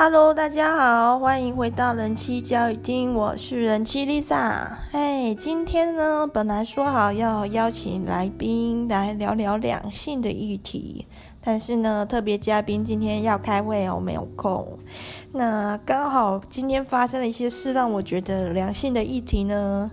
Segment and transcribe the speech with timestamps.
[0.00, 4.68] Hello，大家好，欢迎回到人妻教育厅，我是人妻 Lisa。
[4.92, 11.04] 嘿，今天呢，本来说好要邀请来宾来聊聊两性的议题，
[11.40, 14.78] 但是呢，特别嘉宾今天要开会哦，没有空。
[15.32, 19.90] 那刚好今天发生了一些事，让我觉得两性的议题呢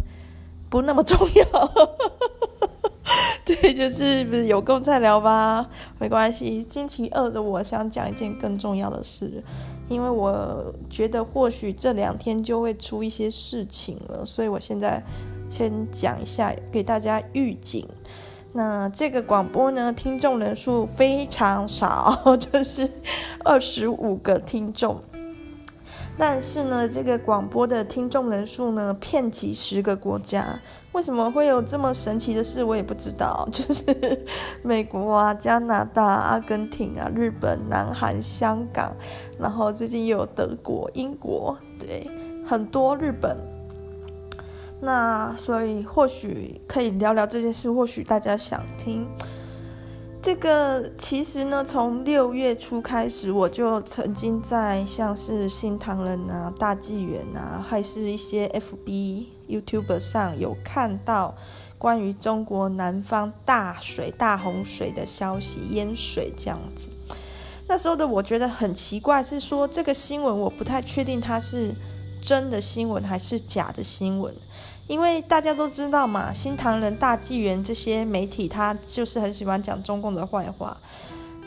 [0.70, 1.45] 不那么重要。
[3.44, 5.67] 对，就是不是有空再聊吧，
[5.99, 6.66] 没关系。
[6.67, 9.44] 星期二的我想讲一件更重要的事，
[9.88, 15.03] 因为我觉得或许这两天就会出一些事情了，所以我现在
[15.48, 17.88] 先讲一下，给大家预警。
[18.52, 22.90] 那这个广播呢，听众人数非常少， 就是
[23.43, 24.99] 二十五个听众。
[26.18, 30.60] 但是呢，这个广播的听众人数呢，遍及十个国家。
[30.94, 32.64] 为什么会有这么神奇的事？
[32.64, 33.46] 我也不知道。
[33.52, 34.26] 就是
[34.62, 38.96] 美国啊、加拿大、阿根廷啊、日本、南韩、香港，
[39.38, 42.10] 然后最近又有德国、英国，对，
[42.46, 43.35] 很多日本。
[44.79, 49.05] 那所以或许可以聊聊这件事，或许大家想听。
[50.26, 61.35] 这个其实呢，从六月初开始，我就曾经在像是新唐人啊、大纪元啊，还是一些 FB、YouTube 上有看到
[61.77, 66.89] 关于中国南方大水、大洪水的消息，淹水这样子。
[67.67, 71.72] 那时候的我觉得很奇怪，是说这个新闻我不太确定它是
[72.19, 74.34] 真的新闻还是假的新闻。
[74.88, 80.78] 因为大家都知道嘛，新唐人、大纪元这些媒体，他就是很喜欢讲中共的坏话。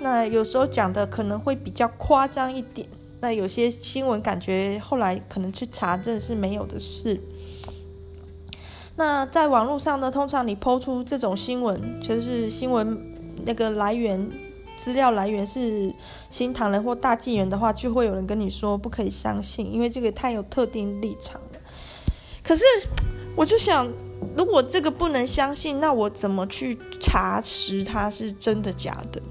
[0.00, 2.86] 那有时候讲的可能会比较夸张一点。
[3.20, 7.20] 那有些新闻感觉后来可能去查，真的是没有的事。
[8.96, 12.98] 那在网络上呢，通常你抛出这种新闻，就是新闻
[13.44, 14.28] 那个来源
[14.76, 15.94] 资料来源是
[16.28, 21.60] 新唐人或大纪元的话，就会有人跟你说不可以相信，因为这个太有特定立场了。
[22.42, 22.64] 可是。
[23.38, 23.88] 我就想，
[24.36, 29.22] 如果这个不能相信，那我怎么去查实它是真的假的？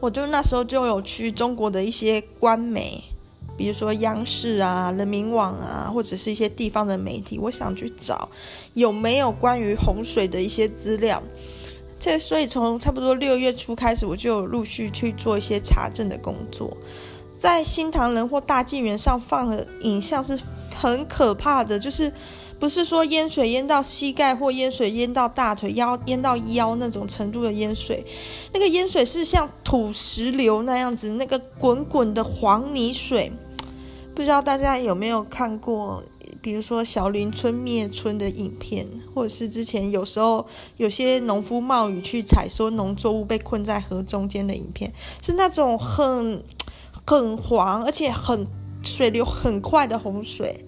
[0.00, 3.00] 我就那时候就有去中国的一些官媒，
[3.56, 8.28] 比如说央视啊、人民网啊，或者是一些地方的媒体，我想去找
[8.74, 11.22] 有没有关于洪水的一些资料。
[12.00, 16.76] 这所以从差不多六月初开始，我就陆续去做一些查证的工作。
[17.38, 20.36] 在新唐人或大纪元上放的影像是
[20.76, 22.12] 很可怕的，就是。
[22.58, 28.04] 不是说淹水淹到膝盖或淹水淹到大腿、腰淹到腰那种程度的淹水，
[28.52, 33.32] 那个淹水是像土石流那样子，那个滚滚的黄泥水。
[34.14, 36.02] 不知道大家有没有看过，
[36.42, 40.44] 比如说小林村灭村的影片，或者是之前有时候
[40.76, 44.92] 有些农夫冒雨去采收农作物被困在河中间的影片，
[45.22, 46.42] 是那种很
[47.06, 48.44] 很黄而且很
[48.82, 50.64] 水流很快的洪水。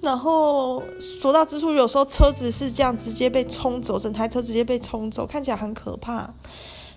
[0.00, 6.32] 然后所到之处，有时候车子是这样直接被冲走，整台车直接被冲走，看起来很可怕。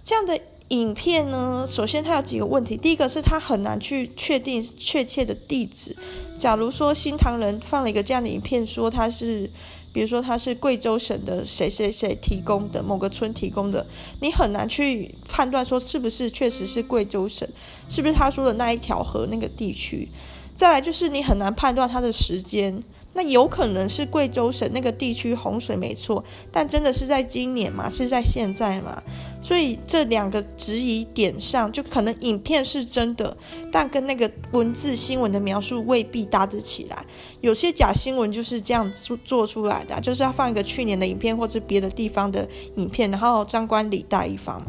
[0.06, 5.96] 这样的影片呢，首先它有几个问题，第一个是它很难去确定确切的地址。
[6.40, 9.50] 假如说新唐人放了一个这样的影片，说它是，
[9.92, 13.86] 比如说它是贵州省的谁谁谁提供的某个村提供的，
[14.22, 17.48] 你很难去判断说是不是确实是贵州省，
[17.90, 20.08] 是不是他说的那一条河那个地区。
[20.56, 22.84] 再来就是你很难判断它的时间。
[23.16, 27.88] 那有可能是贵州省那个地区洪水没错，但真的是在今年吗？
[27.88, 29.04] 是在现在吗？
[29.40, 33.38] 所以这两个质疑点上，就可能影片是真的，
[33.72, 37.06] 但跟那个文字新闻的描述未必搭得起来。
[37.42, 44.60] 有些假新闻就是这样做做出来的，就是要放一个去年的影片或者别的地方的影片，然后张冠李戴一方。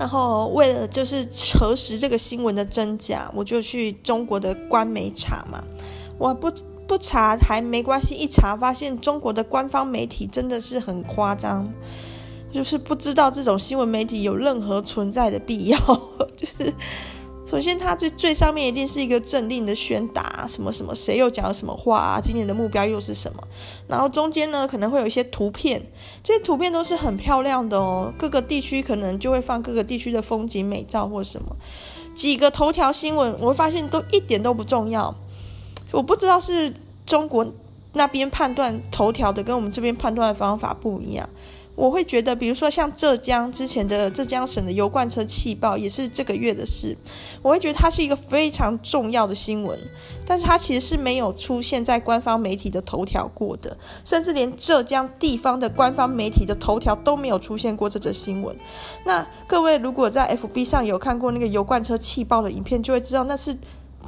[0.00, 5.62] 然后为了就是核实这个新闻的真假，我就去中国的官媒查嘛，
[6.18, 6.50] 我不。
[6.90, 11.72] 不查还没关系，一查发现中国的官方媒体真的是很夸张，
[12.52, 15.78] 就是不知道这种新闻媒体有任何存在的必要。
[16.36, 16.74] 就是
[17.50, 22.20] 首先，它最最上面一定是一个政令的宣达，什么什么，谁又讲了什么话啊？
[22.22, 23.42] 今年的目标又是什么？
[23.88, 25.84] 然后中间呢，可能会有一些图片，
[26.22, 28.14] 这些图片都是很漂亮的哦。
[28.16, 31.56] 各个地区可能就会放各个地区的风景美照或什么。
[32.14, 35.12] 几个头条新闻，我会发现都一点都不重要。
[35.90, 36.72] 我不知道是
[37.04, 37.52] 中国
[37.94, 41.28] 那边判断头条的跟我们这边判断的方法不一样。
[41.80, 46.94] 我会觉得，比如说像浙江之前的浙江省的油罐车气爆，也是这个月的事。
[47.40, 49.78] 我会觉得它是一个非常重要的新闻，
[50.26, 53.74] 但是它其实是没有出现在官方媒体的头条过的，
[54.04, 58.54] 甚至连浙江地方的官方媒体的头条都没有出现过这则新闻。
[59.06, 63.56] 那各位如果在 FB 上有看过那个油罐车气爆的影片，就会知道那是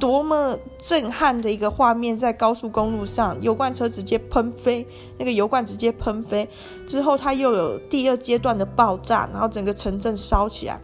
[0.03, 4.85] 多么震撼的一个画面，在高速公路上，油罐车直接喷飞，
[5.17, 6.45] 那个油罐直接喷飞
[6.85, 10.77] 之后，它又有第二阶段的爆炸，然后整个城镇烧起来，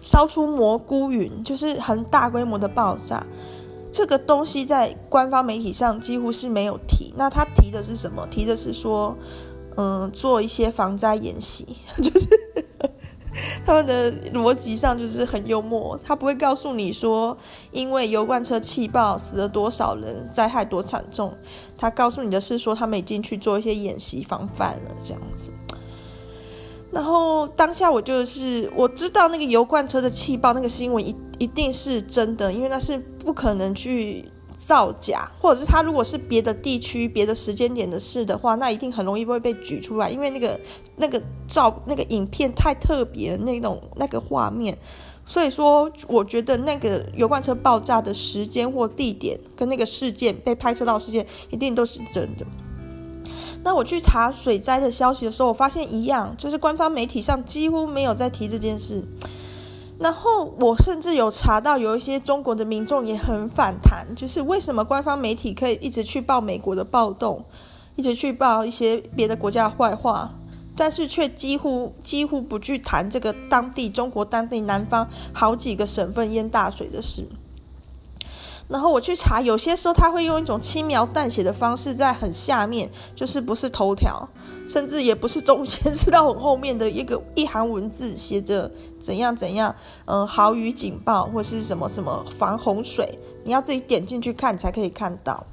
[0.00, 3.26] 烧出蘑菇云，就是很大规模的爆炸。
[3.92, 7.12] 这个东西在官方媒体上几乎是没有提。
[7.18, 8.26] 那他提的是什么？
[8.30, 9.14] 提的是说，
[9.76, 12.26] 嗯，做一些防灾演习， 就是。
[13.64, 17.36] 他们的逻辑上就是很幽默，他不会告诉你说，
[17.72, 21.36] 因为油罐车气爆死了多少人，灾害多惨重。
[21.76, 25.50] 他告诉你的是说，他们已经去做一些演习防范了，这样子。
[26.92, 34.24] 然后当下我就是我知道那个油罐车的气爆那个新闻一一定是真的，因为那是不可能去。
[34.66, 40.58] 造假，或者是他如果是别的地区、别的时间点的事的话，那一定很容易会被举出来，因为那个
[40.96, 44.76] 那个照那个影片太特别那种那个画面，
[45.26, 52.46] 所以说我觉得那个油罐车爆炸的时间或地点跟那个事件被拍摄到事件一定都是真的。
[53.62, 59.02] 那我去查水灾的消息的时候，我发现一样，就是官方媒体上几乎没有在提这件事。
[60.00, 67.44] 然后我甚至有查到，有一些中国的民众也很反弹，就是为什么官方媒体可以一直去报美国的暴动，
[67.94, 70.34] 一直去报一些别的国家的坏话，
[70.76, 77.28] 但是却几乎几乎不去谈这个当地中国当地南方好几个省份淹大水的事。
[78.66, 84.28] 然后我去查，有些时候他会用一种轻描淡写的方式，在很下面，就是不是头条。
[84.68, 89.74] 甚至也不是中间，是到很后面的一个一行文字，写着怎样怎样，
[90.06, 95.46] 嗯、呃，豪雨警报或是什么什么防洪水，你要自己点进去看，才可以看到。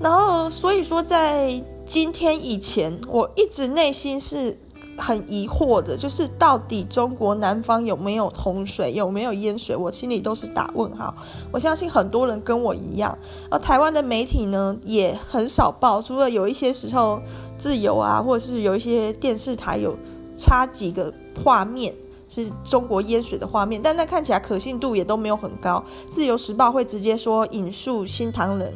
[0.00, 4.58] 然后，所以说在今天以前，我一直内心是。
[5.00, 9.76] 很疑惑的，就是到底中国南方有没有洪水，有没有淹水？
[9.76, 11.14] 我心里都是打问号。
[11.52, 13.16] 我相信很多人跟我一样，
[13.48, 17.22] 而台湾的媒体呢也很少报，除了有一些时候
[17.58, 19.96] 自由啊，或者是有一些电视台有
[20.36, 21.12] 插几个
[21.44, 21.94] 画面
[22.28, 25.82] 是中国淹水的画面，但那看起来可信度也都没有很高。
[26.10, 28.72] 自由时报会直接说引述新唐人、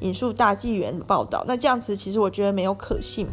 [0.00, 3.26] 引述大纪元的报道，那这样子其实我觉得没有可信。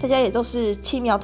[0.00, 1.16] 大家也都是轻描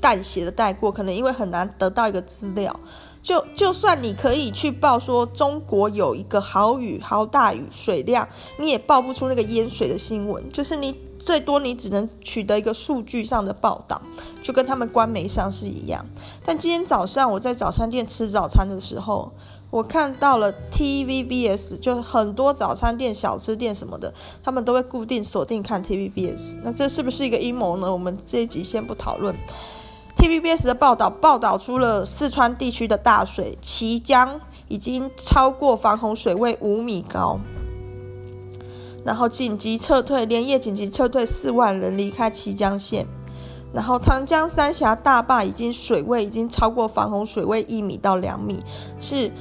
[0.00, 2.78] 淡写的带过，可能因为很难得到一个资料。
[3.22, 8.28] 就就算你可以去报说中国有一个豪雨、豪大雨水量，
[8.58, 10.46] 你也报不出那个淹水的新闻。
[10.50, 10.94] 就是你
[11.28, 14.00] 最多你只能取得一个数据上的报道，
[14.42, 16.02] 就跟他们官媒上是一样。
[16.42, 19.30] 但今天早上我在早餐店吃早餐的时候，
[19.68, 24.10] 我看到了 TVBS，就是很多早餐店、小吃店什么的，
[24.42, 26.56] 他们都会固定锁定看 TVBS。
[26.64, 27.92] 那这是不是一个阴谋呢？
[27.92, 29.36] 我们这一集先不讨论。
[30.16, 37.38] TVBS 的报道报道出了四川地区的大水，綦江已经超过防洪水位五米高，
[39.08, 43.06] 然后紧急撤退，连夜紧急撤退四万人离开綦江县。
[43.72, 48.62] 然后长江三峡大坝已经水位已经超过防洪水位一米到两米，
[49.00, 49.32] 是。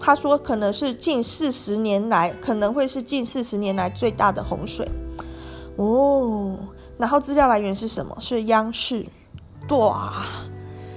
[0.00, 4.88] 他说可能是近四十年来，可能会是近四十年来最大的洪水
[5.76, 6.56] 哦。
[6.96, 8.16] 然后资料来源是什么？
[8.18, 9.04] 是央视。
[9.68, 10.24] 哇，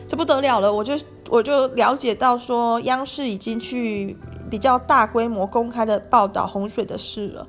[0.08, 0.72] 这不得了了！
[0.72, 0.98] 我就
[1.30, 4.18] 我就了解到说，央视已经去
[4.50, 7.48] 比较大规模公开的报道洪水的事了。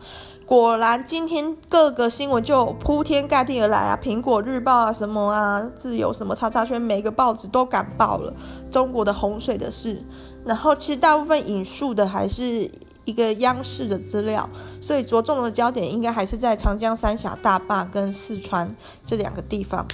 [0.49, 8.33] 果然，今天各个新闻就铺天盖地而来啊，苹果日报啊，什么啊，自由什么叉叉圈，每个报纸都敢报了
[8.71, 10.03] 中国的洪水的事。
[10.47, 12.71] 然后，其实大部分引述的还是
[13.05, 14.49] 一个央视的资料，
[14.81, 18.75] 所以着重的焦点应该还是在长江三峡大坝跟四川
[19.05, 19.87] 这两个地方。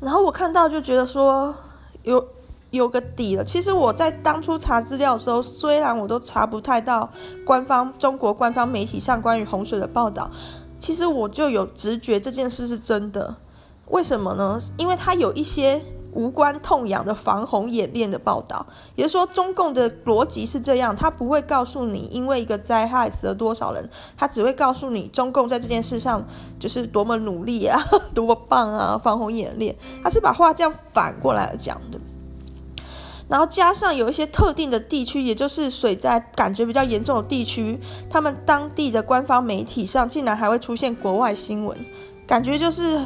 [0.00, 1.54] 然后我看到就觉得说
[2.02, 2.26] 有
[2.76, 3.44] 有个底了。
[3.44, 7.10] 其实我在当初查资料的时候，虽然我都查不太到
[7.44, 10.30] 官方中国官方媒体上关于洪水的报道，
[10.78, 13.36] 其实我就有直觉这件事是真的。
[13.88, 14.58] 为什么呢？
[14.76, 15.82] 因为它有一些。
[16.16, 18.64] 无关痛痒的防洪演练的报道，
[18.94, 26.24] 也就是说，中共的逻辑是这样，他不会告诉你因为一个灾害死了多少人，他只会告诉你中共在这件事上
[26.56, 27.82] 就是多么努力啊，
[28.14, 31.98] 多么棒啊，防洪演练，他是把话这样反过来讲的。
[33.28, 37.78] 然后加上有一些特定的地区，也就是水灾感觉比较严重的地区，
[38.08, 41.76] 他们当地的官方媒体上竟然还会出现国外新闻，
[42.26, 43.00] 感觉就是。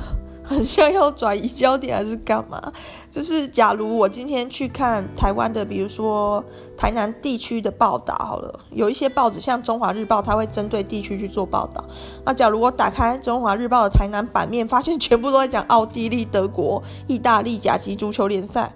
[0.49, 2.73] 很像要转移焦点还是干嘛？
[3.11, 6.43] 就是假如我今天去看台湾的，比如说
[6.75, 11.85] 台南地区的报道好了，有一些报纸像《中华日报》，它会针对地区去做报道。
[12.25, 18.75] 那假如我打开《中华日报》的台南版面，发现全部都在讲奥地利、德国、意大利甲级足球联赛，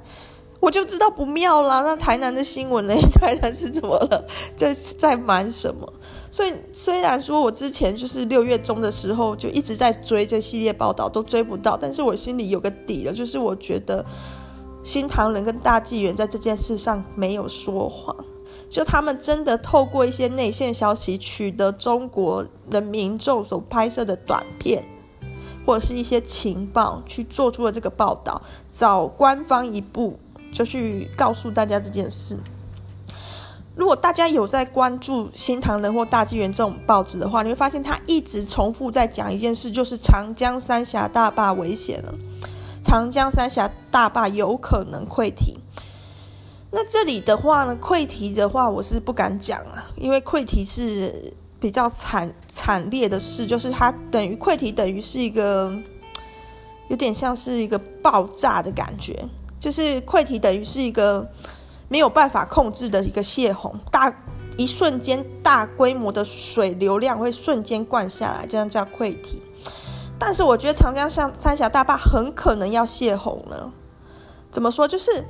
[0.62, 1.80] 我就知道不妙啦。
[1.80, 2.94] 那台南的新闻呢？
[3.20, 4.24] 台南是怎么了？
[4.54, 5.92] 在在瞒什么？
[6.30, 14.06] 所以虽然说我之前就是六月中的时候就一直在追这系列报道，都追不到，但是我心里有个底了，就是我觉得
[14.84, 18.16] 新唐人跟大纪元在这件事上没有说谎，
[18.70, 24.84] 就他们真的透过一些内线消息取得中国的民众所拍摄的短片。
[25.64, 28.42] 或者是一些情报去做出了这个报道，
[28.72, 30.18] 早官方一步
[30.52, 32.36] 就去告诉大家这件事。
[33.74, 42.14] 如果大家有在关注新唐人或大纪元这种报纸的话，你会发现他一直重复在讲一件事，就是长江三峡大坝危险了，
[42.82, 45.58] 长江三峡大坝有可能溃堤。
[46.70, 51.34] 那这里的话呢，溃堤的话我是不敢讲啊，因为溃堤是。
[51.62, 55.72] 比较惨惨烈的事，就是它等于溃堤，等于是一个
[56.88, 59.24] 有点像是一个爆炸的感觉，
[59.62, 61.24] 就是溃堤等于是一个
[61.86, 64.12] 没有办法控制的一个泄洪，大
[64.56, 69.40] 一瞬间大规模的水流量会瞬间灌下来，这样叫溃堤。
[70.18, 73.70] 但是我觉得长江上三峡大坝很可能要泄洪了，
[74.50, 74.88] 怎么说？
[74.88, 75.24] 就是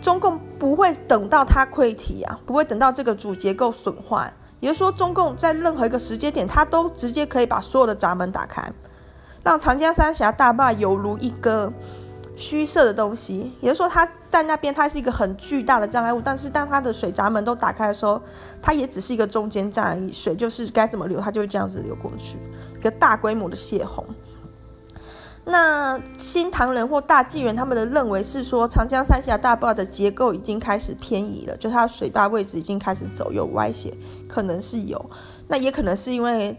[0.00, 4.32] 中共不会等到它溃堤啊，不会等到这个主结构损坏。
[4.58, 8.72] 也就是说，中共在任何一个时间点，它都直接可以把所有的闸门打开，
[9.44, 11.72] 让长江三峡大坝犹如一个
[12.42, 13.52] 虚设的东西。
[13.60, 18.20] 也就是说，它在那边，它是一个很巨大的障碍物，但是当它的水闸门都打开的时候，
[18.60, 22.36] 它也只是一个中间站而已，水就是该怎么流，它就会这样子流过去，
[22.76, 24.04] 一个大规模的泄洪。
[25.44, 33.92] 那新唐人或大纪元他们的认为是说，长江三峡大坝的结构已经开始偏移了，就它水坝位置已经开始走有歪斜，
[34.28, 35.04] 可能是有，
[35.48, 36.56] 那也可能是因为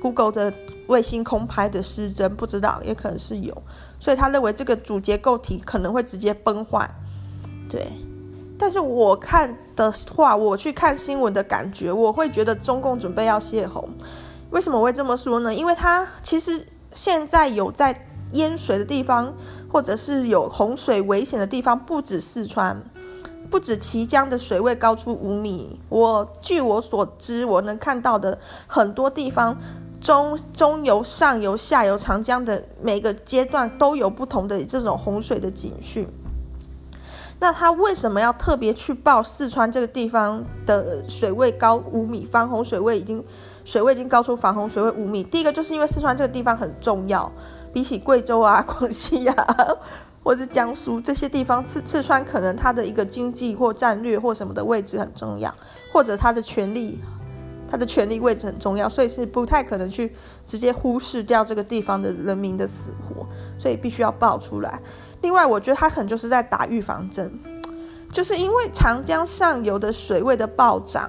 [0.00, 0.52] Google 的
[0.86, 3.62] 卫星空拍的失真，不知道，也可能是有，
[4.00, 6.90] 所以他认为这个主结构体可能会直接崩坏，
[7.70, 7.92] 对。
[8.58, 13.88] 但是我看的话，我去看新闻的感觉，我会觉得中共准备要泄洪。
[14.50, 15.54] 为什么我会这么说呢？
[15.54, 18.06] 因为它其实现在有在。
[18.34, 19.34] 淹水的地方，
[19.72, 22.80] 或者是有洪水危险的地方，不止四川，
[23.50, 25.80] 不止綦江的水位高出五米。
[25.88, 28.38] 我据我所知，我能看到的
[28.68, 29.58] 很多地方，
[30.00, 36.06] 中中游、上游、下游长江的每个阶段都有不同的这种洪水的警讯。
[37.38, 43.24] 那他为什么要特别去报四川这个地方的水位高五米，防洪水位已经
[43.64, 45.22] 水位已经高出防洪水位五米？
[45.22, 47.30] 第一个就是因为四川这个地方很重要。
[47.72, 49.46] 比起贵州啊、 广西啊，
[50.24, 55.54] 或者江苏这些地方，四四川可能它的一个经济或战略或什么的位置很重要，
[55.92, 56.98] 或者它的权力，
[57.70, 60.12] 他的权力位置很重要，所以是不太可能去
[60.44, 63.24] 直接忽视掉这个地方的人民的死活，
[63.58, 64.82] 所以必须要爆出来。
[65.22, 67.32] 另外，我觉得他可能就是在打预防针，
[68.12, 71.08] 就是因为长江上游的水位的暴涨，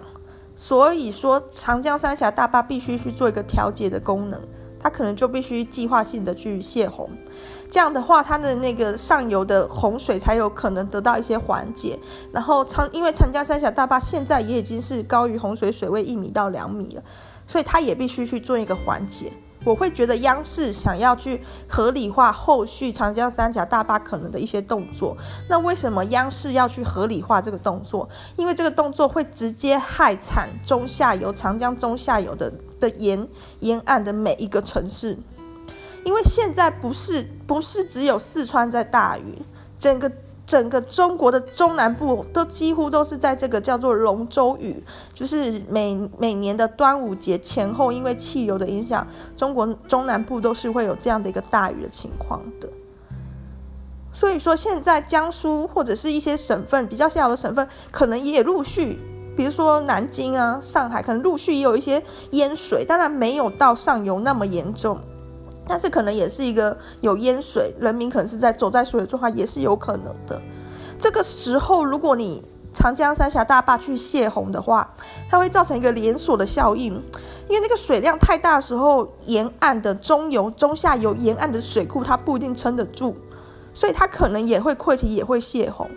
[0.56, 4.40] 所以说长江三峡大坝必须去做一个调节的功能。
[4.82, 7.08] 它可能就必须计划性的去泄洪，
[7.70, 12.00] 这样的话，它的那个上游的洪水才有可能得到一些缓解。
[12.32, 17.04] 然后长，因为长江三峡大坝现在也已经是高于洪水水位一米到两米了，
[17.46, 19.32] 所以它也必须去做一个缓解。
[19.64, 25.16] 我会觉得央视想要去合理化后续长江三峡大坝可能的一些动作，
[25.48, 28.10] 那为什么央视要去合理化这个动作？
[28.38, 32.52] 因为这个动作会直接害惨中下游长江中下游的。
[32.82, 33.26] 的沿
[33.62, 35.18] 沿岸的每一个城市，
[36.04, 39.42] 因为现在不是不是只有四川在大雨，
[39.80, 40.12] 整个
[40.46, 44.84] 整个中国的中南部都几乎都是在这个叫做龙舟雨，
[45.14, 49.08] 就是每每年的端午节前后，因为气流的影响，
[49.38, 52.68] 中国中南部都是会有这样的一个大雨的情况的。
[54.12, 59.00] 所以说，现在江苏或者是一些省份比较小的省份，可能也陆续。
[59.42, 65.00] 比如说南京啊、上海，可能陆续也有一些淹水，当然没有到上游那么严重，
[65.66, 70.40] 但是可能也是一个有淹水，人民可能是在走在水的状态，也是有可能的。
[71.00, 74.94] 这个时候，如果你长江三峡大坝去泄洪的话，
[75.28, 76.94] 它会造成一个连锁的效应，
[77.50, 83.16] 因为那个水量太大的时候，沿岸的中游、中下游沿岸的水库它不一定撑得住，
[83.74, 85.90] 所以它可能也会溃堤，也会泄洪。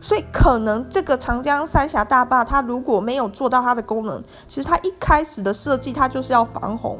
[0.00, 6.98] 所以可能这个长江三峡大坝，它如果没有做到它的功能，其实它一开始的设计，它就是要防洪，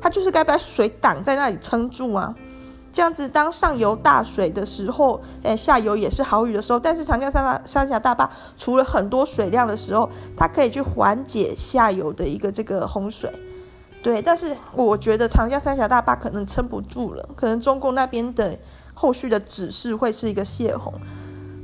[0.00, 2.34] 它就是该把水挡在那里撑住啊。
[2.92, 13.32] 这样子，当上游大水的时候，诶，下游也是好雨的时候，但是长江三峡三峡大坝除了很多水量的时候，它可以去缓解下游的一个这个洪水。
[14.02, 18.58] 对，但是我觉得长江三峡大坝可能撑不住了，可能中共那边的
[18.92, 20.92] 后续的指示会是一个泄洪。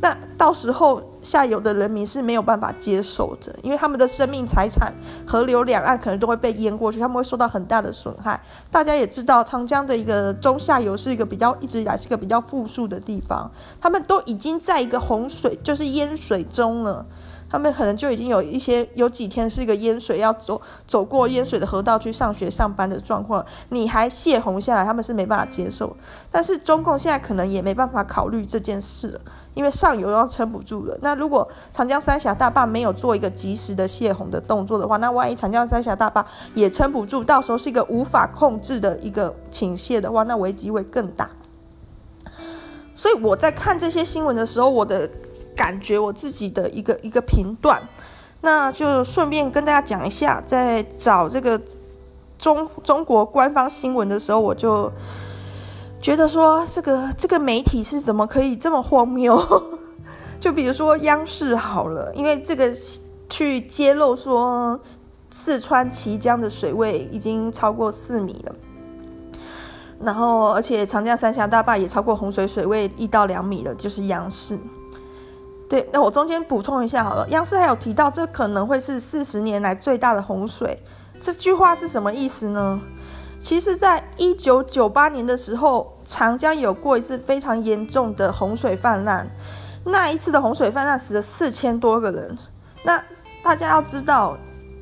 [0.00, 4.94] 那到时候下游的人民是没有办法接受的，因为他们的生命财产、
[5.26, 8.40] 河流两岸可能都会被淹过去，他们会受到很大的损害。
[8.70, 13.50] 大家也知道，长江的一个中下游是一个比较一直以来是一个比较富庶的地方，
[13.80, 17.04] 他们都已经在一个洪水，就是淹水中了。
[17.50, 25.96] 他们可能就已经有一些有几天是一个淹水，要走走过淹水的河道去上学上班的状况，你还泄洪下来，他们是没办法接受。
[26.30, 29.20] 但是中共现在可能也没办法考虑这件事了，
[29.54, 30.98] 因为上游要撑不住了。
[31.00, 36.24] 那如果长江三峡大坝没有做一个及时的泄洪的动作的话，那万一长江三峡大坝
[36.54, 41.30] 也撑不住，到时候是一个无法控制的一个倾泻的话，那危机会更大。
[42.94, 45.10] 所以我在看这些新闻的时候，我的。
[45.58, 47.82] 感觉我自己的一个一个频段，
[48.42, 51.60] 那就顺便跟大家讲一下，在找这个
[52.38, 54.92] 中中国官方新闻的时候，我就
[56.00, 59.36] 觉得说，这个这个媒体是怎么可以这么荒谬？
[60.38, 62.72] 就比如说央视好了，因为这个
[63.28, 64.78] 去揭露说
[65.30, 68.54] 四川綦江的水位已经超过四米了，
[70.00, 74.56] 然后而且长江三峡大坝也超过洪水水位一到两米了，就是央视。
[75.68, 77.28] 对，那我中间补充一下好了。
[77.28, 80.82] 央视还有提到，这可能会是四十年来最大的洪水。
[81.20, 82.80] 这句话是什么意思呢？
[83.38, 89.30] 其实，在一九九八年的时候，长江有过一次非常严重的洪水泛滥。
[89.84, 92.36] 那一次的洪水泛滥死了四千多个人。
[92.82, 93.02] 那
[93.42, 94.36] 大家要知道，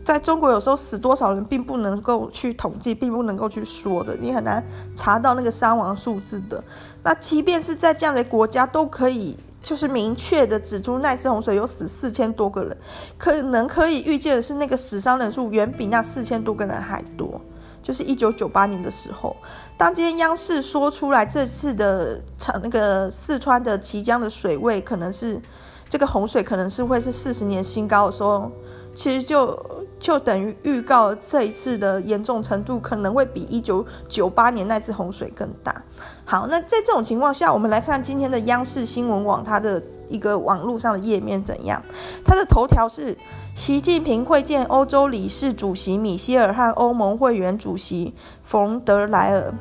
[0.04, 4.64] 在中国有时候死多少人并不能够去统计，并不能够去说的，你很难
[4.94, 6.62] 查到那个伤亡数字的。
[7.02, 9.36] 那即便是在这样的国家，都可以。
[9.66, 12.76] 就是明确的指出，那次洪水有死四千多个人，
[13.18, 17.40] 可能可以预见的是，那个死伤人数远比那四千多个人还多。
[17.82, 19.34] 就是一九九八年的时候，
[19.76, 25.42] 当今天央视说出来这次的长那个四川的綦江的水位可能是
[25.88, 28.48] 这个洪水可能是会是四十年新高的时候，
[28.96, 35.84] 其实就就等于预告这一次的严重程度可能会比一九九八年那次洪水更大。
[36.24, 41.80] 好，那在这种情况下，我们来看今天的央视新闻网它的一个网络上的页面怎样？
[42.24, 43.16] 它的头条是
[43.54, 49.52] 习近平会见欧洲理事主席米歇尔和欧盟会员主席冯德莱尔。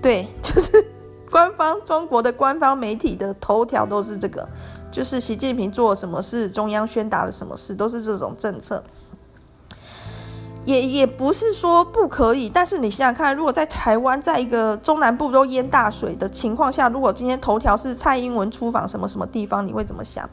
[0.00, 0.72] 对， 就是
[1.30, 4.48] 官方中国的官方媒体的头条都是这个，
[4.90, 8.82] 就是习近平做什么事，中央宣达了什么事，都是这种政策。
[10.66, 20.28] 也也不是说不可以，但是你想想看，如果在台湾，在一个中南部都淹大水的情况下，如果今天头条是蔡英文出访什么什么地方，你会怎么想？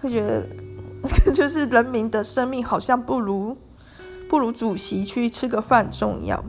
[0.00, 0.46] 会觉得
[1.34, 3.56] 就是人民的生命好像不如
[4.28, 6.44] 不如主席去吃个饭重要。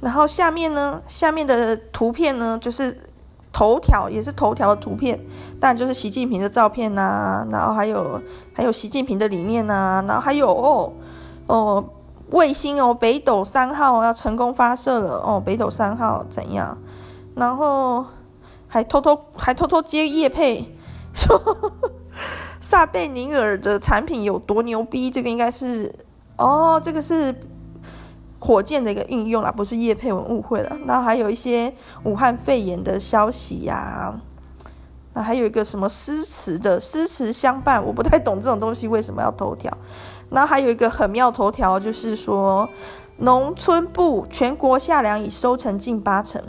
[0.00, 2.98] 然后下面呢，下面的图片呢，就是
[3.54, 5.18] 头条也是头条的图片，
[5.58, 8.20] 但就是习近平的照片呐、啊，然后还有
[8.52, 10.92] 还有习近平的理念呐、啊，然后还有哦
[11.46, 11.84] 哦。
[12.30, 16.76] 卫星哦，北斗三号要成功发射了哦，北斗三号怎样？
[17.36, 18.04] 然后
[18.66, 20.74] 还偷偷还偷偷接叶配，
[21.12, 21.38] 说
[22.60, 25.10] 萨贝宁尔的产品有多牛逼？
[25.10, 25.94] 这个应该是
[26.38, 27.32] 哦，这个是
[28.44, 30.76] 火箭的一个运用啦，不是叶配，文误会了。
[30.86, 34.14] 然后还有一些武汉肺炎的消息呀、
[35.14, 39.72] 那还有一个什么诗词的诗词相伴，我不太懂这种东西为什么要头条。
[40.28, 42.68] 那还有一个很妙头条，就是说，
[43.16, 46.42] 农村部全国夏粮已收成近八成。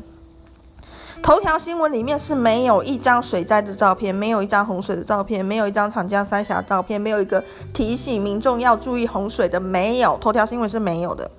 [1.24, 7.42] 头条新闻里面是没有一张水灾的照片，没有一张洪水的照片，没有一张长江三峡的照片，没有一个
[7.74, 10.18] 提醒民众要注意洪水的，没有。
[10.20, 11.32] 头条新闻是没有的。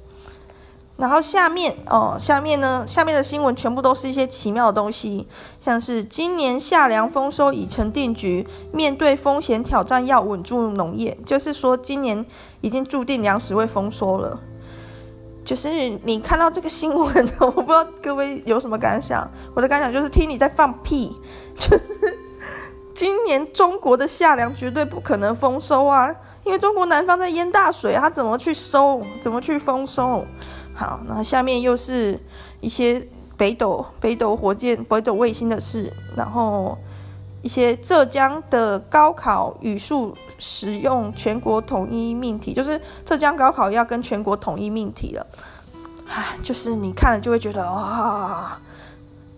[0.97, 5.29] 然后下面哦，下面呢，下面的新闻全部都是一些奇妙的东西，
[5.61, 12.25] 像是今年夏粮丰收已成定局，面对风险挑战要稳住农业，就是说今年
[12.63, 14.41] 已经注定粮食会丰收了。
[15.45, 15.69] 就是
[16.03, 17.07] 你看到这个新闻，
[17.39, 19.31] 我不知道各位有什么感想？
[19.55, 21.17] 我的感想就是听你在放屁，
[21.59, 22.19] 就是
[22.95, 29.01] 今年中国的夏粮绝对不可能丰收啊，因为中国南方在淹大水，它怎么去收？
[29.21, 30.27] 怎么去丰收？
[30.77, 32.21] 好，那下面又是
[32.61, 36.77] 一些北斗北斗火箭、北斗卫星的事，然后
[37.41, 45.27] 一些浙江的高考语数使用全国统一命题，就是浙江高考要跟全国统一命题了。
[46.07, 48.61] 唉，就是你看了就会觉得啊，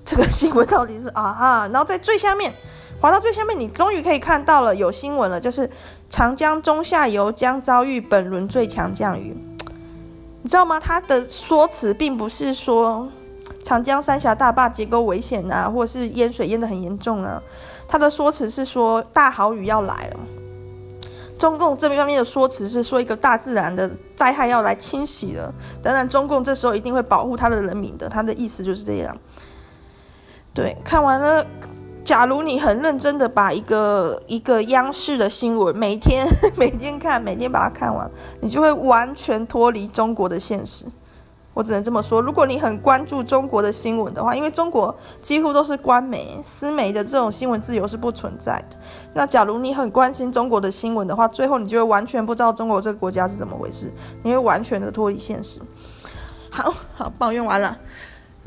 [0.05, 2.53] 这个新闻到底是啊啊，然后在最下面
[3.01, 5.70] 滑到最下面，你终于可以看到了有新闻了，就是
[6.11, 9.37] 长江中下游将遭遇本轮最强降雨。
[10.49, 10.81] 你知道吗？
[10.81, 13.07] 他的说辞并不是说
[13.63, 17.39] 长江三峡大坝结构危险啊，或者是淹水淹得很严重啊。
[17.87, 20.21] 他的说辞是说大豪雨要来了。
[21.39, 29.15] 中共这边方面的说辞是说一个大自然的灾害要来侵袭了，当然中共这时候一定会保护他的人民的，他的意思就是这样。
[30.55, 31.45] 对，看完了，
[32.09, 40.87] 假如你很认真的把一个一个央视的新闻每天 每天看，每天把它看完，你就会完全脱离中国的现实。
[41.53, 48.77] 我只能这么说，如果你很关注中国的新闻的话，因为中国几乎都是官媒、私媒的这种新闻自由是不存在的。
[49.12, 53.92] 那假如你很关心中国的新闻的话，最后你就会完全不知道中国这个国家是怎么回事，
[54.23, 55.61] 你会完全的脱离现实。
[56.51, 57.77] 好好，抱怨完了，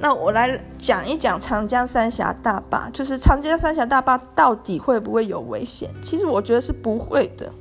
[0.01, 5.89] 那我来讲一讲长江三峡大坝，就是长江三峡大坝到底会不会有危险？
[6.01, 7.53] 其实我觉得是不会的。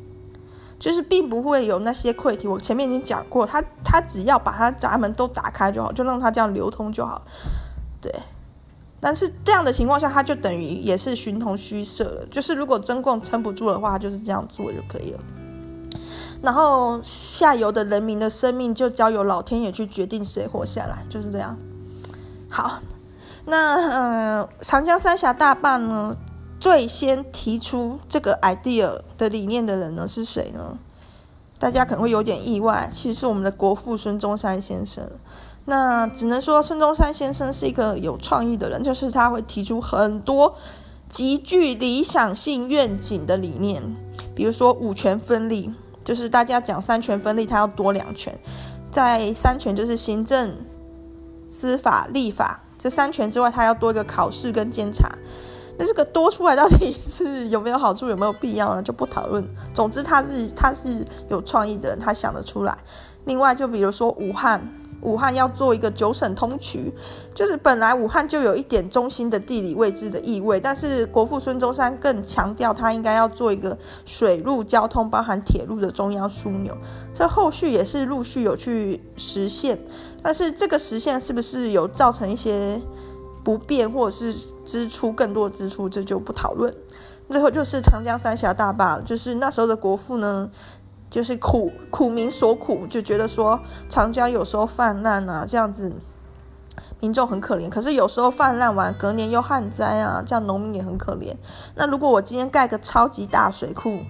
[0.78, 7.20] 就是并不会有那些溃堤，我前面已经讲过，它它只要把它闸门都打开就好，就让它这样流通就好，
[8.00, 8.10] 对。
[8.98, 12.26] 但是这样的情况下，它就等于也是形同虚设了。
[12.30, 15.20] 就是如果中共撑不住的话，就是这样做就可以了。
[16.40, 21.58] 然后下游的人民的生命就交由老天爷去决定谁活下来，就是这样。
[22.50, 22.82] 好，
[23.46, 26.16] 那嗯、长江三峡大坝呢？
[26.58, 30.76] 最先提出这个 idea 的理念的人呢是谁呢？
[31.58, 35.10] 大家可能会有点意外，其实是我们的国父孙中山先生。
[35.64, 40.54] 那只能说孙中山先生是一个有创意的人，就是他会提出很多
[41.08, 43.82] 极具理想性愿景的理念，
[44.34, 45.72] 比如说五权分立，
[46.04, 48.38] 就是大家讲三权分立，他要多两权，
[48.90, 50.54] 在三权就是行政、
[51.50, 55.10] 司法、立法这三权之外，他要多一个考试跟监察。
[55.78, 58.82] 那这个多出来到底 是有没有好处，有没有必要呢？
[58.82, 59.42] 就不讨论。
[59.72, 62.76] 总之，他是他是有创意的人，他想得出来。
[63.24, 64.60] 另外，就比如说武汉，
[65.00, 66.92] 武汉要做一个九省通衢，
[67.34, 76.76] 就是本来武汉就有一点中心的地理位置的意味，但是国父孙中山更强调，他应该要做一个水陆交通，包含铁路的中央枢纽。
[77.14, 79.78] 这后续也是陆续有去实现，
[80.22, 82.80] 但是这个实现是不是有造成一些？
[83.42, 84.34] 不便，或者是
[84.66, 86.70] 支出更多的支出，这就不讨论。
[87.30, 90.50] 最后就是长江三峡大坝，就是那时候的国父呢，
[91.08, 95.90] 就是苦苦民所苦，就觉得说长江有时候泛滥啊，这样子
[97.00, 97.70] 民众很可怜。
[97.70, 101.34] 可是有时候泛滥完，隔年又旱灾啊，这样农民也很可怜。
[101.76, 104.00] 那如果我今天盖个超级大水库，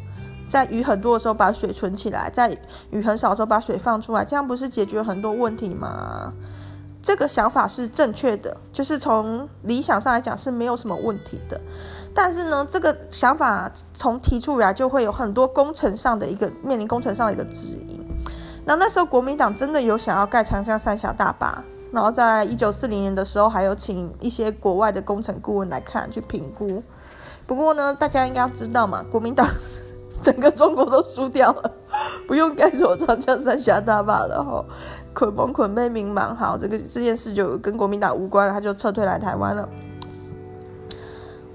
[0.50, 2.50] 在雨很多的时候把水存起来，在
[2.90, 6.32] 雨很少的时候把水放出来，这样不是解决很多问题吗？
[7.00, 11.58] 这个想法是正确的，就是从理想上来讲是没有什么问题的。
[12.12, 18.04] 但是呢，这个想法从提出来就会有很多工程上的一个面临工程上的一个指引。
[18.64, 26.82] 那那时候国民党真的有想要盖长江三峡大坝，然后在一九四零年的时候还有请一些国外的工程顾问来看去评估。
[27.46, 29.46] 不过呢，大家应该要知道嘛，国民党
[30.22, 31.72] 整个中国都输掉了，
[32.28, 34.64] 不用盖什么长江三峡大坝了哈。
[35.12, 39.68] 捆绑捆被民忙，好，这个这件事就跟国民党无关了，他就撤退来台湾了。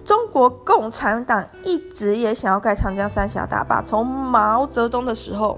[0.03, 5.57] 中国共产党一直也想要盖长江三峡大坝，从毛泽东的时候，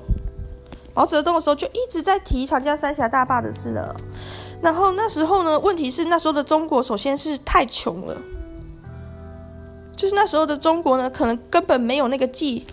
[0.93, 3.95] 毛泽东的时候就一直在提长江三峡大坝的事了。
[4.61, 8.15] 然后那时候呢，问题是那时候的中国首先是太穷了，
[9.95, 12.65] 就是那时候的中国呢，可能根本没有那个技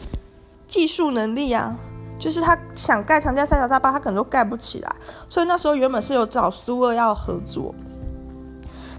[0.66, 1.76] 技术能力啊。
[2.16, 4.96] 就是他想盖长江三峡大坝，他可能都盖不起来，
[5.28, 7.74] 所以那时候原本是有找苏俄要合作，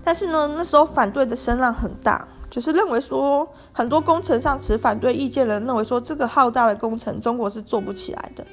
[0.04, 8.46] 但是呢，那时候反对的声浪很大，就是认为说很多工程上持反对意见的人认为说这个浩大的工程中国是做不起来的，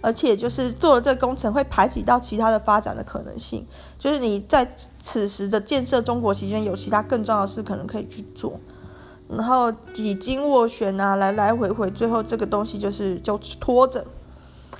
[0.00, 3.66] 而且就是做了这个工程会排挤到其他的发展的可能性，
[3.98, 4.66] 就是你在
[5.02, 8.58] 此时的建设中国期间有其他更重要的事可能可以去做。
[9.28, 14.04] 然后几经斡旋啊，来来回回，最后这个东西就是就拖着。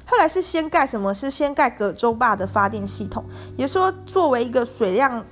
[0.07, 1.14] 后来是先盖什么？
[1.14, 3.24] 是先盖葛洲坝的发电系统，
[3.57, 5.24] 也说作为一个水量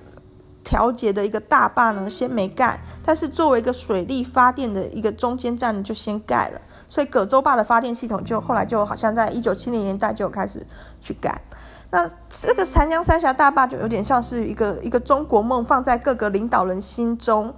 [0.64, 2.80] 调节的一个大坝呢，先没盖。
[3.04, 6.60] 但是作为一个水力发电的一个中间站，就先盖了。
[6.88, 10.66] 所以葛洲坝的发电系统就后来就好像在一九七零年代就开始
[11.02, 11.42] 去盖。
[11.90, 17.54] 那这个长江三峡大坝就有点像是一个一个中国梦，放在各个领导人心中。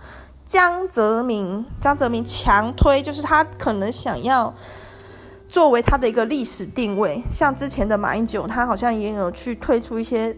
[0.55, 4.55] 江泽民，江泽民强推，就是他可能想要
[5.49, 7.21] 作为他的一个历史定位。
[7.29, 10.33] 像之前的马英九，他好像也有去推出一些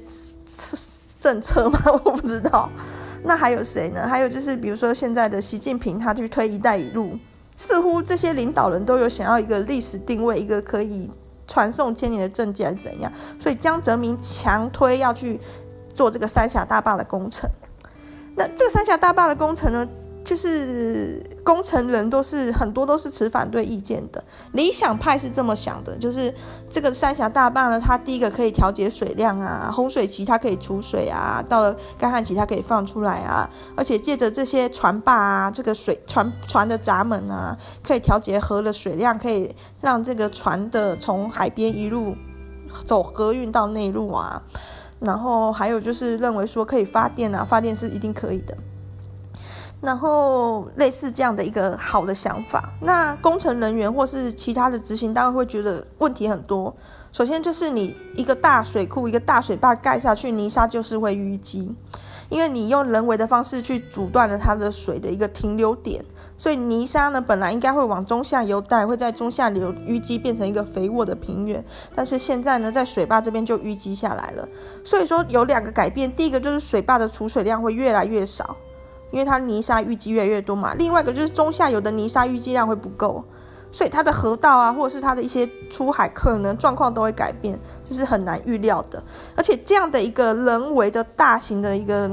[1.21, 2.71] 政策嘛， 我不知道。
[3.25, 4.09] 那还有谁呢？
[4.09, 7.19] 还有就是，比如说现在的习近平，他去推“一带一路”，
[7.55, 11.11] 似乎这些领导人都有想要一个历史定位，一个可以
[11.47, 13.13] 传颂千年的政绩，还是怎样？
[13.39, 15.39] 所以江泽民强推要去
[15.93, 17.51] 做这个三峡大坝的工程。
[18.35, 19.87] 那这个三峡大坝的工程呢，
[20.27, 24.25] 就是工程人都是很多都是持反对意见的。
[24.51, 26.35] 理想派是这么想的，就是
[26.69, 42.17] 这个三峡大坝呢，它第一个可以调节水量啊，洪水期它可以储水啊，到了干旱期它可以放出来啊，而且借着这些船坝啊，这个水船船的闸门啊，可以调节河的水量，可以让这个船的从海边一路
[42.85, 44.43] 走河运到内陆啊。
[44.99, 48.57] 然后还有就是认为说可以发电啊，发电是一定可以的。
[49.81, 56.75] 然后类似这样的一个好的想法，那工程人员或是其他的执行单位会觉得问题很多。
[57.13, 61.75] 首先就是你一个大水库、一个大水坝盖下去，泥沙就是会淤积，
[62.31, 66.05] 因为你用人为的方式去阻断了它的水的一个停留点。
[66.39, 71.65] 所以泥沙呢，本来应该会往中下游带，会在中下游淤积，变成一个肥沃的平原。
[71.95, 74.47] 但是现在呢，在水坝这边就淤积下来了。
[74.85, 78.55] 所以说有两个改变，第一个就是水坝的储水量会越来越少，
[79.17, 80.75] 因为它泥沙淤积越来越多嘛。
[80.75, 83.25] 另外一个就是中下游的泥沙淤积量会不够，
[83.73, 89.03] 所以它的河道啊，或者是它的一些出海可能状况都会改变，这是很难预料的。
[89.35, 92.11] 而且这样的一个人为的大型的一个。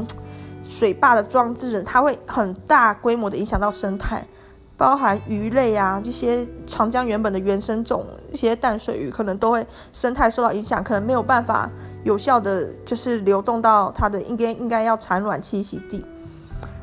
[0.65, 4.25] 水坝的装置，它会很大规模的影响到生态，
[4.77, 11.69] 包含鱼类啊，这些长江原本的原生种，一些淡水鱼可能都会生态受到影响，可能没有办法
[12.05, 16.03] 有效的就是流动到它的应该应该要产卵栖息地。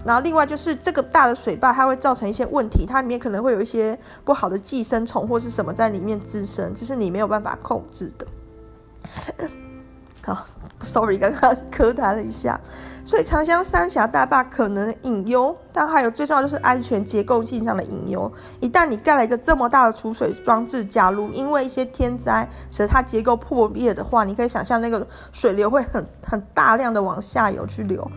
[0.05, 8.27] 然后另外就是这个大的水坝，它会造成一些问题，它里面可能会有一些不好的寄生虫或是什么在里面滋生，这是你没有办法控制的。
[10.23, 10.47] 好
[10.85, 12.61] ，sorry，刚刚咳痰了一下。
[13.07, 18.31] 所以长江三峡大坝可能隐忧，但还有最重要就是安全结构性上的隐忧。
[18.61, 28.09] 一旦你盖了一个这么大的储水装置，假如因为一些天灾使得它结构破裂的话，你可以想象那个水流会很很大量的往下游去流。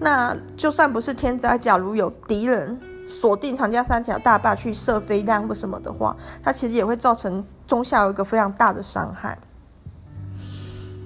[0.00, 9.38] 那就算不是天灾，假如有敌人锁定长江三峡大坝去射飞弹或什么的话，它其实也会造成中下游一个非常大的伤害。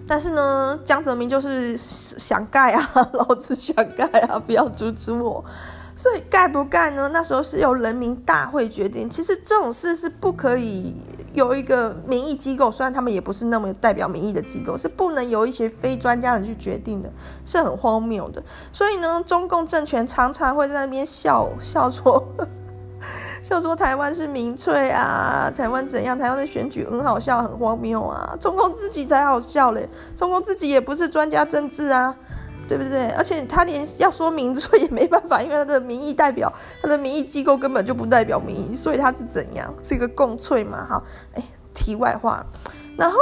[0.06, 5.42] 但是呢，江泽民就是想盖啊， 老子想盖啊，不要阻止我。
[5.94, 7.10] 所以盖不盖呢？
[7.12, 9.08] 那时候是由人民大会决定。
[9.08, 10.94] 其实这种事是不可以
[11.32, 17.12] 有一个民意机构，虽然他们也不是那么代表民意的机构，是不能由一些非专家人去决定的，
[17.44, 18.42] 是很荒谬的。
[18.72, 22.24] 所以呢，中共政权常常会在那边笑笑说。
[23.42, 26.16] 就说台湾是民粹啊，台湾怎样？
[26.16, 28.34] 台湾的选举很好笑，很荒谬啊！
[28.40, 32.16] 中共自己才好笑嘞，中共自己也不是专家政治啊，
[32.74, 33.06] 对不对？
[33.10, 39.74] 而且他连要说明说也没办法，因为他的民意代表，他的民意机构根本就不代表民意，所以他是怎样？
[39.82, 40.86] 是一个共粹嘛？
[40.88, 41.04] 好，
[41.34, 41.42] 哎，
[41.74, 42.42] 题外话。
[42.96, 43.18] 然后，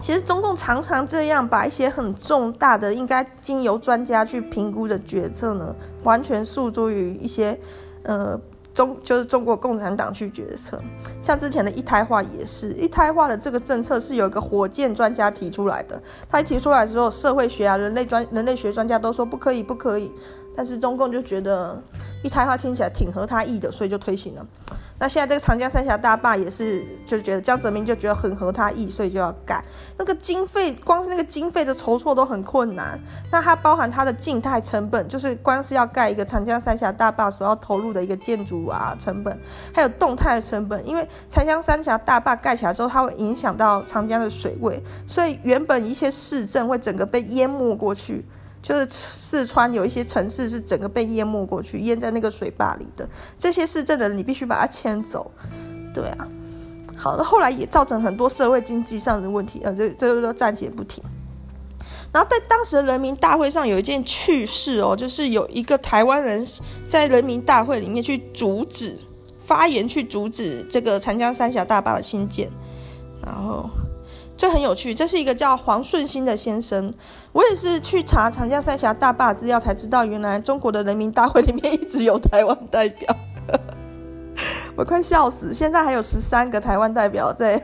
[0.00, 7.58] 其实中共常常这样把一些很重大的、应该经由专家去评估的决策呢，完全诉诸于一些
[8.04, 8.40] 呃。
[8.74, 10.80] 中就是中国共产党去决策，
[11.20, 20.10] 像之前的一胎化也是一胎化的这个政策是有一个火箭专家提出来的，他一提出来之后，社会学啊、人类专、人类学专家都说不可以，不可以，
[20.56, 21.82] 但是中共就觉得
[22.22, 24.46] 一胎化听起来挺合他意的，所以就推行了。
[24.98, 29.64] 那现在这个长江三峡大坝也是，就觉得江泽民就觉得很合他意，所以就要盖。
[29.98, 33.00] 那个经费，光是那个经费的筹措都很困难。
[33.32, 39.36] 那它包含它的静态成本，就是光是要盖一个长江三峡大坝所要投入的一个建筑啊成本，
[39.74, 40.86] 还有动态的成本。
[40.86, 48.24] 因为长江三峡大坝盖起来之后，它会影响到长江的水位，所以原本一些市镇会整个被淹没过去。
[48.62, 53.08] 就是四川有一些城市是整个被淹没过去，淹在那个水坝里的。
[53.36, 55.28] 这些市镇的人，你必须把它迁走。
[55.92, 56.28] 对啊，
[56.96, 61.02] 好的，后来也造成很多社会经济上的问题，呃，这这个都暂且不提。
[62.12, 66.46] 然后在当时的人民大会上有一件趣事哦，就是有一个台湾人
[66.86, 68.96] 在人民大会里面去阻止
[69.40, 72.48] 发言，去阻止这个长江三峡大坝的兴建，
[73.24, 73.68] 然后。
[74.42, 76.92] 这很有趣，这是一个叫黄顺兴的先生。
[77.30, 83.16] 我也是去查长江三峡大坝资料才知道，原来中国的人民大会里面一直有台湾代表，
[84.74, 85.54] 我快笑死！
[85.54, 87.56] 现在还有十三个台湾代表在，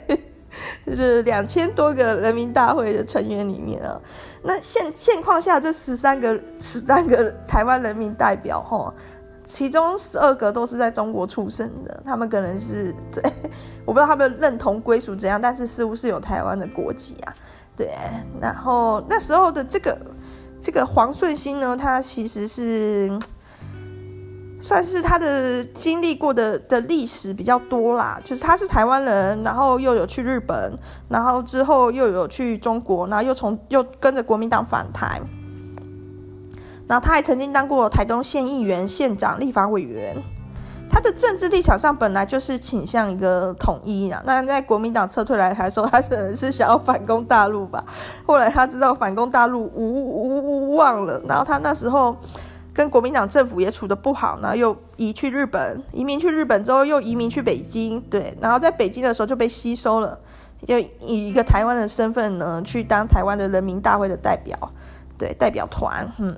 [0.87, 4.01] 就是两千多个人民大会的成员里面啊。
[4.45, 8.95] 那现现况下，这十三个十三个台湾人民代表，哈。
[9.49, 13.23] 其中十二个都是在中国出生的，他们可能是对，
[13.87, 17.35] 我不知道他们认同归属怎样，但是似乎是有台湾的国籍啊，
[17.75, 17.91] 对。
[18.39, 19.99] 然后那时候的这个
[20.61, 23.11] 这个黄顺兴呢，他其实是
[24.61, 35.19] 算是他的经历过的的历史比较多啦，就是他是台湾人，然后又有去日本，然后之后又有去中国，然后又从又跟着国民党返台。
[36.89, 40.17] 然后他还曾经当过台东县议员、县长、立法委员。
[40.91, 44.23] 他的政治立场上本来就是倾向一个统一啊。
[44.25, 47.85] 那在国民党撤退来台的时候，他可能是想要反攻大陆吧。
[48.27, 52.17] 后来他知道反攻大陆无无无望了，然后他那时候
[52.73, 60.19] 跟国民党政府也处得不好，然后又移去日本，移民去日本之后又移民去北京，对，然后在北京的时候就被吸收了，
[60.67, 64.57] 就以一个台湾的身份呢去当台湾的人民大会的代表，
[65.19, 66.35] 对，代表团，嗯。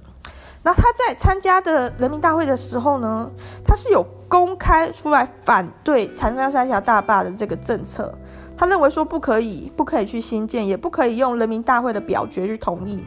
[0.62, 3.30] 那他在参加的人民大会的时候呢，
[3.64, 8.14] 他是有公开出来反对长江三峡大坝的这个政策。
[8.58, 13.02] 他认为说不可以，不可以去新建，也不可以用人民大会的表决去同意。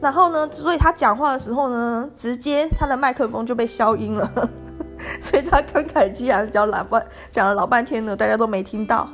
[0.00, 4.30] 然后呢，所以他讲话的时候呢，直接他的麦克风就被消音了，
[5.20, 9.08] 所以他慷慨激昂讲老半讲了老半天呢，大家都没听到。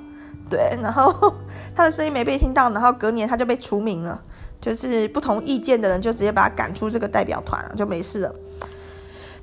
[0.51, 1.33] 对，然后
[1.75, 4.21] 他的声音没被听到，然后隔年他就被除名了。
[4.61, 8.35] 就是不同意见的人就直接把他赶出这个代表团了，就没事了。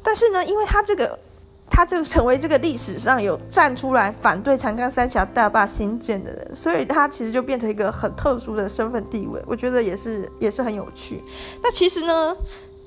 [0.03, 1.17] 但是呢，因为他这个，
[1.69, 9.41] 他就成为这个历史上有站出来反对长江三峡大坝兴建的人，所以他其实就变成一个很特殊的身份地位。
[9.47, 11.23] 我觉得也是也是很有趣。
[11.63, 12.37] 那其实呢，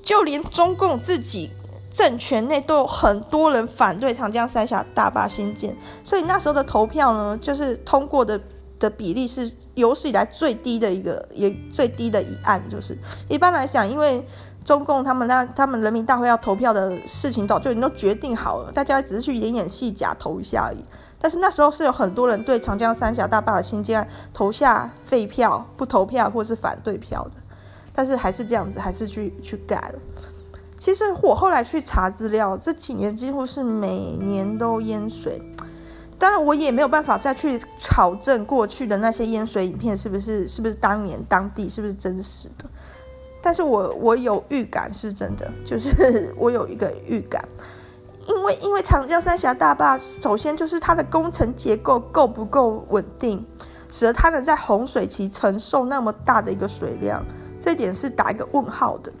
[0.01, 1.51] 就连中共自己
[1.91, 8.39] 政权内都有很多人反对长江三峡大坝兴建，所以那时候的投票呢，就是通过的。
[8.81, 12.97] 的比例是有史以来最低的一个，也最低的一案，就是
[13.29, 14.25] 一般来讲，因为
[14.65, 20.83] 中共他们那他们人民大会要投票的事情早就已经都决定好了，大家只是去演演戏，假投一下而已。
[21.19, 27.31] 但是那时候是有很多人对长江三峡大坝的兴建案投下废票、不投票或是反对票的，
[27.93, 29.99] 但是还是这样子，还是去去改了。
[30.79, 35.39] 其实我后来去查资料，这几年几乎是每年都淹水。
[36.21, 42.65] 当然，我也没有办法再去考证过去的那些淹水影片是不是是不是当年当地是不是真实的。
[43.41, 47.43] 但是我我有预感是真的，就是 我有一个预感，
[48.27, 53.43] 因为因为长江三峡大坝首先就是它的工程结构够不够稳定，
[53.89, 57.25] 使得它能在洪水期承受那么大的一个水量，
[57.59, 59.11] 这点是打一个问号的。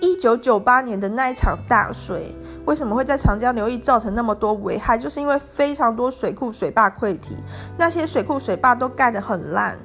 [0.00, 2.34] 一九九八年的那一场大水。
[2.66, 4.96] 为什么会在长江流域造成那么多危害？
[4.96, 7.36] 就是因为非常多水库水坝溃堤，
[7.76, 9.76] 那些水库水坝都盖得很烂，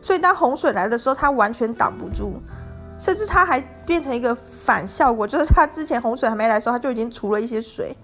[0.00, 2.40] 所以当洪水来的时候，它完全挡不住，
[2.98, 7.94] 甚至它还变成一个反效果，就是它之前洪水还没来的时候，它就已经储了一些水，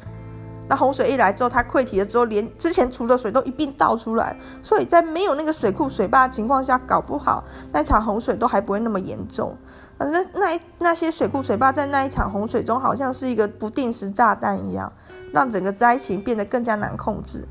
[0.69, 9.57] 那洪水一来之后，它溃堤了之后，连之前储的水都一并倒出来，所以在没有那个水库水坝的情况下，搞不好那场洪水都还不会那么严重。
[9.99, 14.93] 反正那那那些水库水坝在那一场洪水中，好像是一个不定时炸弹一样，
[15.33, 17.45] 让整个灾情变得更加难控制。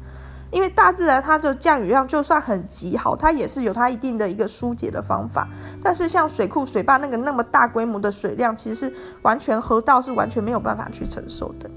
[0.50, 5.46] 因为大自然它的降雨量就算很极好，它也是有它一定的一个疏解的方法。
[5.84, 11.70] 但是像水库水坝那个那么大规模的水量，其实是完全河道是完全没有办法去承受的。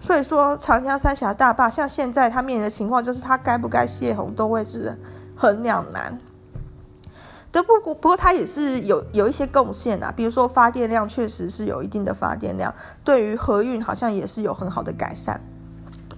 [0.00, 4.98] 所以说长江三峡大坝像现在它面临的情况，就是它该不该泄洪都会是
[5.36, 6.18] 很两难。
[7.62, 15.40] 不过，不过它也是有有一些贡献啊，比如说发电量确实是有一定的发电量，对于河运好像也是有很好的改善。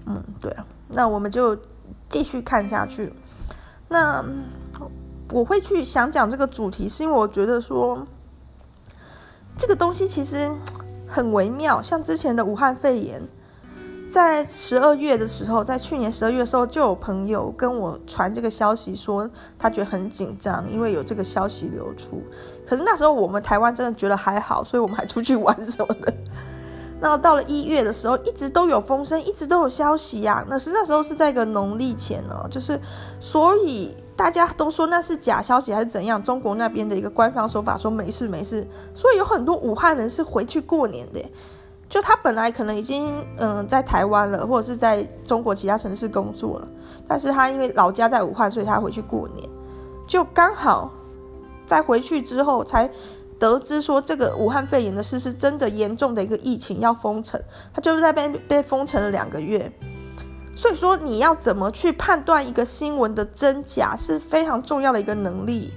[0.07, 0.55] 嗯，对，
[0.89, 1.57] 那我们就
[2.09, 3.13] 继续看下去。
[3.89, 4.25] 那
[5.31, 8.07] 我会去想讲这个主题，是因为我觉得说
[9.57, 10.51] 这个东西其实
[11.07, 13.23] 很微妙，像之前的武汉肺炎。
[14.09, 22.23] 在十二月的时候，在去年十二月的时候，就有朋友跟我传这个消息，说他觉得很紧张，因为有这个消息流出。
[22.67, 26.13] 可是那时候我们台湾真的觉得还好，所以我们还出去玩什么的。
[27.01, 32.81] 那到了一月的时候，一直都有风声，一直都有消息呀、那是那时候是在一个农历前哦，就是
[33.21, 36.21] 所以大家都说那是假消息还是怎样？
[36.21, 41.25] 中国那边的一个官方说法说没事没事，所以有很多武汉人是回去过年的。
[41.89, 46.69] 就他本来可能已经嗯在台湾了，或者是在中国其他城市工作了，
[47.07, 49.49] 但是他因为老家在武汉，所以他回去过年，
[50.07, 50.93] 就刚好
[51.65, 52.91] 在回去之后才
[53.39, 57.41] 得知说这个武汉肺炎的事是真的严重的一个疫情要封城，
[57.73, 59.73] 他就是在被被封城了两个月，
[60.55, 65.73] 所以说你要怎么去判断一个新闻的真假是非常重要的一个能力。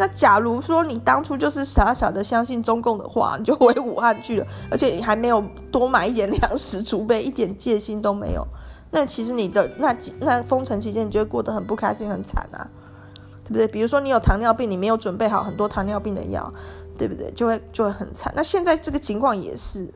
[0.00, 8.42] 那假如说你当初就是傻傻的相信中共的话，你就回武汉去了，而且你还没有多买一点粮食储备，一点戒心都没有，
[8.90, 12.66] 那其实你的那几那封城期间，你就会过得很不开心、很惨啊，
[13.44, 13.68] 对不对？
[13.68, 16.50] 比如说你有糖尿病，你没有准备好很多糖尿病的药，
[16.96, 17.30] 对不对？
[17.32, 18.32] 就会就会很惨。
[18.34, 19.86] 那现在这个情况也是。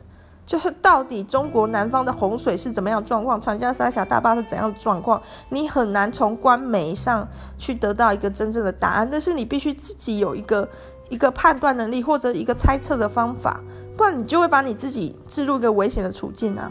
[0.46, 7.26] 就是到底中国南方的洪水是怎么样状况，长江三峡大坝是怎样的状况，你很难从官媒上
[7.56, 9.08] 去得到一个真正的答案。
[9.10, 10.68] 但是你必须自己有一个
[11.08, 13.62] 一个判断能力或者一个猜测的方法，
[13.96, 16.70] 不然你就会把你自己置入一个危险的处境啊。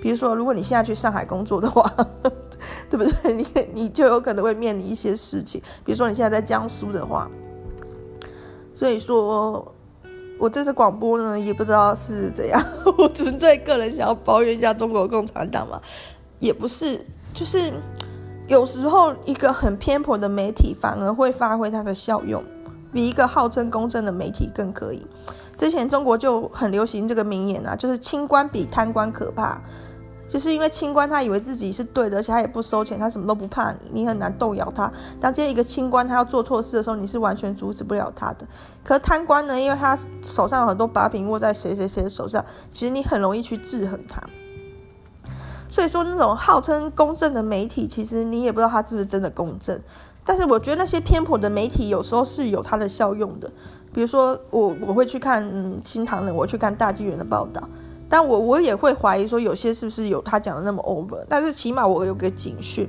[0.00, 1.90] 比如说，如果你现在去上海工作的话，
[2.90, 3.32] 对不对？
[3.32, 5.60] 你你就有可能会面临一些事情。
[5.82, 7.28] 比如说你现在在江苏的话，
[8.74, 9.73] 所以说，
[10.44, 12.62] 我这次广播呢，也不知道是怎样。
[12.98, 15.80] 我纯粹个人想要抱怨一下中国共产党嘛，
[16.38, 17.00] 也不是，
[17.32, 17.72] 就是
[18.46, 22.44] 有时候一个很偏颇的媒体反而会发挥它的效用，
[22.92, 25.06] 比一个号称公正的媒体更可以。
[25.56, 29.62] 之前中国就很流行这个名言啊，就是清官比贪官可怕。
[30.34, 34.92] 就是因为清官他以为自己是对的，而且他也不收钱，他什么都不怕你，很难动摇他。
[35.20, 38.44] 当今天一个清官他要做错事的时候，你是完全阻止不了他的。
[38.82, 44.20] 可贪官呢，因为他手上有很多把柄握在谁谁谁的手上，其实你很容易去制衡他。
[45.70, 49.80] 所以说，那种号称公正的媒体，其实你也不知道他是不是真的公正。
[50.24, 53.48] 但是我觉得那些偏颇的媒体有时候是有它的效用的。
[53.92, 57.68] 比如说我我会去看嗯新唐人，我去看大纪元的报道。
[58.14, 61.26] 但我我也会怀疑说，有些是不是有他讲的那么 over？
[61.28, 62.88] 但是起码我有个警讯。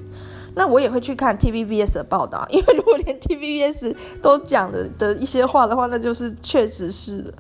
[0.54, 7.34] 那我也会去看 TVBS 的报道，因为如果连 TVBS 都讲的的一些话的话，那就是确实是的。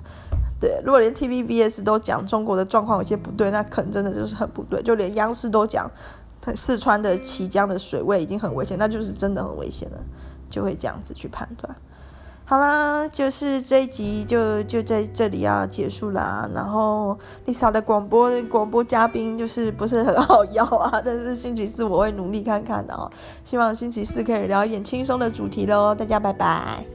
[0.59, 4.81] 对，如果连 TVBS 都讲中国的状况有些不对，那可能真的就是很不对。
[4.81, 5.91] 就连央视都讲，
[6.55, 9.99] 四川的綦江的水位已经很危险，那就是真的很危险了，
[10.49, 11.75] 就会这样子去判断。
[12.47, 16.47] 好啦，就是这一集就就在这里要结束啦。
[16.53, 17.17] 然后
[17.47, 23.11] Lisa 的广播广播嘉宾就是不是很好邀啊，但是星期四我会努力看看的哦。
[23.43, 25.95] 希望星期四可以聊一点轻松的主题喽。
[25.95, 26.85] 大家拜拜。